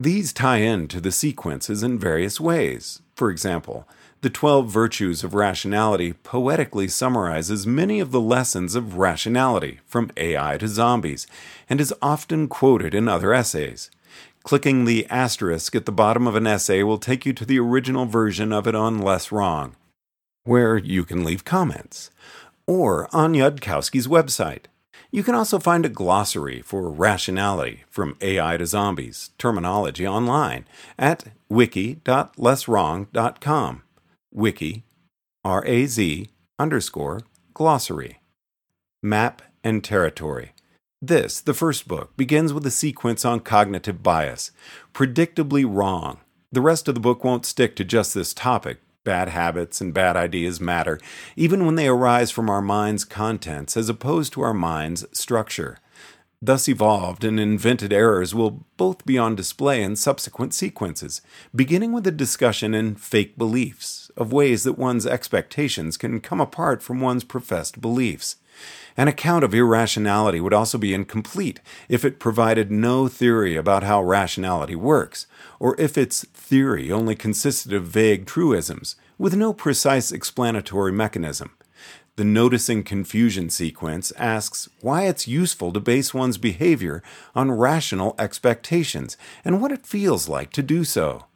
These 0.00 0.32
tie 0.32 0.58
in 0.58 0.86
to 0.88 1.00
the 1.00 1.10
sequences 1.10 1.82
in 1.82 1.98
various 1.98 2.40
ways. 2.40 3.02
For 3.16 3.30
example, 3.30 3.88
the 4.20 4.30
Twelve 4.30 4.68
Virtues 4.68 5.22
of 5.22 5.32
Rationality 5.32 6.12
poetically 6.12 6.88
summarizes 6.88 7.68
many 7.68 8.00
of 8.00 8.10
the 8.10 8.20
lessons 8.20 8.74
of 8.74 8.98
rationality, 8.98 9.78
from 9.86 10.10
AI 10.16 10.58
to 10.58 10.66
zombies, 10.66 11.28
and 11.70 11.80
is 11.80 11.94
often 12.02 12.48
quoted 12.48 12.94
in 12.94 13.06
other 13.06 13.32
essays. 13.32 13.92
Clicking 14.42 14.86
the 14.86 15.06
asterisk 15.08 15.76
at 15.76 15.86
the 15.86 15.92
bottom 15.92 16.26
of 16.26 16.34
an 16.34 16.48
essay 16.48 16.82
will 16.82 16.98
take 16.98 17.24
you 17.24 17.32
to 17.32 17.44
the 17.44 17.60
original 17.60 18.06
version 18.06 18.52
of 18.52 18.66
it 18.66 18.74
on 18.74 18.98
Less 18.98 19.30
Wrong, 19.30 19.76
where 20.42 20.76
you 20.76 21.04
can 21.04 21.22
leave 21.22 21.44
comments, 21.44 22.10
or 22.66 23.08
on 23.12 23.34
Yudkowsky's 23.34 24.08
website. 24.08 24.64
You 25.12 25.22
can 25.22 25.36
also 25.36 25.60
find 25.60 25.86
a 25.86 25.90
glossary 25.90 26.60
for 26.60 26.90
rationality 26.90 27.84
from 27.88 28.16
AI 28.20 28.56
to 28.56 28.66
zombies 28.66 29.30
terminology 29.38 30.04
online 30.06 30.66
at 30.98 31.26
wiki.lesswrong.com. 31.48 33.82
Wiki, 34.32 34.84
R 35.44 35.64
A 35.66 35.86
Z 35.86 36.28
underscore 36.58 37.22
glossary. 37.54 38.20
Map 39.02 39.42
and 39.64 39.82
territory. 39.82 40.52
This, 41.00 41.40
the 41.40 41.54
first 41.54 41.88
book, 41.88 42.16
begins 42.16 42.52
with 42.52 42.66
a 42.66 42.70
sequence 42.70 43.24
on 43.24 43.40
cognitive 43.40 44.02
bias, 44.02 44.50
predictably 44.92 45.64
wrong. 45.66 46.18
The 46.52 46.60
rest 46.60 46.88
of 46.88 46.94
the 46.94 47.00
book 47.00 47.24
won't 47.24 47.46
stick 47.46 47.76
to 47.76 47.84
just 47.84 48.14
this 48.14 48.34
topic. 48.34 48.78
Bad 49.04 49.28
habits 49.28 49.80
and 49.80 49.94
bad 49.94 50.16
ideas 50.16 50.60
matter, 50.60 51.00
even 51.34 51.64
when 51.64 51.76
they 51.76 51.88
arise 51.88 52.30
from 52.30 52.50
our 52.50 52.60
mind's 52.60 53.04
contents 53.04 53.76
as 53.76 53.88
opposed 53.88 54.32
to 54.34 54.42
our 54.42 54.52
mind's 54.52 55.06
structure. 55.18 55.78
Thus 56.40 56.68
evolved 56.68 57.24
and 57.24 57.40
invented 57.40 57.92
errors 57.92 58.34
will 58.34 58.64
both 58.76 59.04
be 59.04 59.18
on 59.18 59.34
display 59.34 59.82
in 59.82 59.96
subsequent 59.96 60.54
sequences, 60.54 61.20
beginning 61.54 61.92
with 61.92 62.06
a 62.06 62.12
discussion 62.12 62.74
in 62.74 62.94
fake 62.94 63.36
beliefs, 63.36 64.10
of 64.16 64.32
ways 64.32 64.64
that 64.64 64.78
one's 64.78 65.06
expectations 65.06 65.96
can 65.96 66.20
come 66.20 66.40
apart 66.40 66.82
from 66.82 67.00
one's 67.00 67.24
professed 67.24 67.80
beliefs. 67.80 68.36
An 68.96 69.06
account 69.06 69.44
of 69.44 69.54
irrationality 69.54 70.40
would 70.40 70.52
also 70.52 70.78
be 70.78 70.92
incomplete 70.94 71.60
if 71.88 72.04
it 72.04 72.18
provided 72.18 72.70
no 72.70 73.06
theory 73.06 73.54
about 73.54 73.84
how 73.84 74.02
rationality 74.02 74.74
works, 74.74 75.26
or 75.60 75.80
if 75.80 75.96
its 75.96 76.24
theory 76.34 76.90
only 76.90 77.14
consisted 77.14 77.72
of 77.72 77.84
vague 77.84 78.26
truisms, 78.26 78.96
with 79.16 79.36
no 79.36 79.52
precise 79.52 80.10
explanatory 80.10 80.92
mechanism. 80.92 81.50
The 82.18 82.24
noticing 82.24 82.82
confusion 82.82 83.48
sequence 83.48 84.12
asks 84.16 84.68
why 84.80 85.04
it's 85.04 85.28
useful 85.28 85.72
to 85.72 85.78
base 85.78 86.12
one's 86.12 86.36
behavior 86.36 87.00
on 87.32 87.52
rational 87.52 88.16
expectations 88.18 89.16
and 89.44 89.62
what 89.62 89.70
it 89.70 89.86
feels 89.86 90.28
like 90.28 90.50
to 90.54 90.62
do 90.64 90.82
so. 90.82 91.26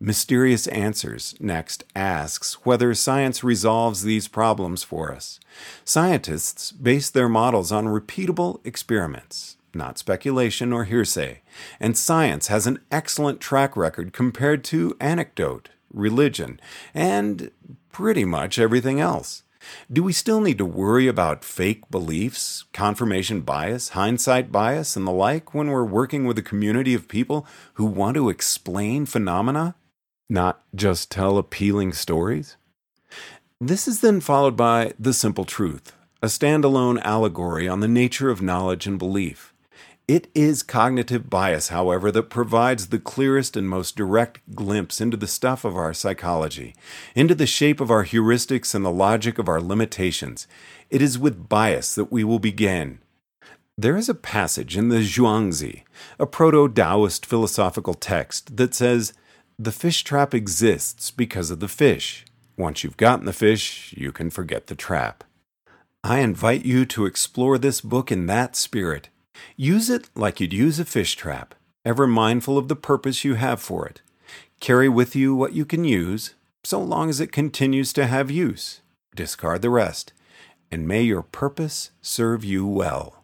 Mysterious 0.00 0.66
Answers 0.68 1.34
next 1.38 1.84
asks 1.94 2.64
whether 2.64 2.94
science 2.94 3.44
resolves 3.44 4.04
these 4.04 4.26
problems 4.26 4.82
for 4.82 5.12
us. 5.12 5.38
Scientists 5.84 6.72
base 6.72 7.10
their 7.10 7.28
models 7.28 7.70
on 7.70 7.84
repeatable 7.84 8.66
experiments, 8.66 9.58
not 9.74 9.98
speculation 9.98 10.72
or 10.72 10.84
hearsay, 10.84 11.42
and 11.78 11.94
science 11.94 12.46
has 12.46 12.66
an 12.66 12.80
excellent 12.90 13.38
track 13.38 13.76
record 13.76 14.14
compared 14.14 14.64
to 14.64 14.96
anecdote, 14.98 15.68
religion, 15.92 16.58
and 16.94 17.50
pretty 17.90 18.24
much 18.24 18.58
everything 18.58 18.98
else. 18.98 19.42
Do 19.90 20.02
we 20.02 20.12
still 20.12 20.40
need 20.40 20.58
to 20.58 20.64
worry 20.64 21.06
about 21.08 21.44
fake 21.44 21.90
beliefs, 21.90 22.64
confirmation 22.72 23.42
bias, 23.42 23.90
hindsight 23.90 24.50
bias, 24.50 24.96
and 24.96 25.06
the 25.06 25.12
like 25.12 25.54
when 25.54 25.68
we're 25.68 25.84
working 25.84 26.26
with 26.26 26.38
a 26.38 26.42
community 26.42 26.94
of 26.94 27.08
people 27.08 27.46
who 27.74 27.84
want 27.84 28.14
to 28.16 28.28
explain 28.28 29.06
phenomena, 29.06 29.74
not 30.28 30.62
just 30.74 31.10
tell 31.10 31.38
appealing 31.38 31.92
stories? 31.92 32.56
This 33.60 33.86
is 33.86 34.00
then 34.00 34.20
followed 34.20 34.56
by 34.56 34.92
The 34.98 35.12
Simple 35.12 35.44
Truth, 35.44 35.92
a 36.20 36.26
standalone 36.26 37.00
allegory 37.02 37.68
on 37.68 37.80
the 37.80 37.88
nature 37.88 38.30
of 38.30 38.42
knowledge 38.42 38.86
and 38.86 38.98
belief. 38.98 39.51
It 40.08 40.28
is 40.34 40.64
cognitive 40.64 41.30
bias, 41.30 41.68
however, 41.68 42.10
that 42.10 42.28
provides 42.28 42.88
the 42.88 42.98
clearest 42.98 43.56
and 43.56 43.68
most 43.68 43.94
direct 43.94 44.40
glimpse 44.52 45.00
into 45.00 45.16
the 45.16 45.28
stuff 45.28 45.64
of 45.64 45.76
our 45.76 45.94
psychology, 45.94 46.74
into 47.14 47.36
the 47.36 47.46
shape 47.46 47.80
of 47.80 47.90
our 47.90 48.04
heuristics 48.04 48.74
and 48.74 48.84
the 48.84 48.90
logic 48.90 49.38
of 49.38 49.48
our 49.48 49.60
limitations. 49.60 50.48
It 50.90 51.02
is 51.02 51.20
with 51.20 51.48
bias 51.48 51.94
that 51.94 52.10
we 52.10 52.24
will 52.24 52.40
begin. 52.40 52.98
There 53.78 53.96
is 53.96 54.08
a 54.08 54.14
passage 54.14 54.76
in 54.76 54.88
the 54.88 55.02
Zhuangzi, 55.02 55.84
a 56.18 56.26
proto 56.26 56.68
Taoist 56.68 57.24
philosophical 57.24 57.94
text, 57.94 58.56
that 58.56 58.74
says, 58.74 59.12
The 59.56 59.72
fish 59.72 60.02
trap 60.02 60.34
exists 60.34 61.12
because 61.12 61.52
of 61.52 61.60
the 61.60 61.68
fish. 61.68 62.24
Once 62.56 62.82
you've 62.82 62.96
gotten 62.96 63.24
the 63.24 63.32
fish, 63.32 63.94
you 63.96 64.10
can 64.10 64.30
forget 64.30 64.66
the 64.66 64.74
trap. 64.74 65.22
I 66.02 66.18
invite 66.18 66.64
you 66.64 66.84
to 66.86 67.06
explore 67.06 67.56
this 67.56 67.80
book 67.80 68.10
in 68.10 68.26
that 68.26 68.56
spirit 68.56 69.08
Use 69.56 69.90
it 69.90 70.08
like 70.14 70.40
you'd 70.40 70.52
use 70.52 70.78
a 70.78 70.84
fish 70.84 71.16
trap, 71.16 71.54
ever 71.84 72.06
mindful 72.06 72.58
of 72.58 72.68
the 72.68 72.76
purpose 72.76 73.24
you 73.24 73.34
have 73.34 73.60
for 73.60 73.86
it. 73.86 74.02
Carry 74.60 74.88
with 74.88 75.16
you 75.16 75.34
what 75.34 75.52
you 75.52 75.64
can 75.64 75.84
use, 75.84 76.34
so 76.64 76.80
long 76.80 77.10
as 77.10 77.20
it 77.20 77.32
continues 77.32 77.92
to 77.92 78.06
have 78.06 78.30
use. 78.30 78.80
Discard 79.14 79.62
the 79.62 79.70
rest, 79.70 80.12
and 80.70 80.86
may 80.86 81.02
your 81.02 81.22
purpose 81.22 81.90
serve 82.00 82.44
you 82.44 82.66
well. 82.66 83.21